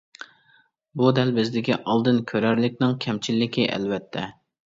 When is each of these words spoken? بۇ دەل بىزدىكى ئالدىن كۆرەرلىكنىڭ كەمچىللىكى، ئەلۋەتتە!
بۇ 1.01 1.09
دەل 1.17 1.33
بىزدىكى 1.35 1.75
ئالدىن 1.75 2.17
كۆرەرلىكنىڭ 2.31 2.97
كەمچىللىكى، 3.05 3.67
ئەلۋەتتە! 3.77 4.27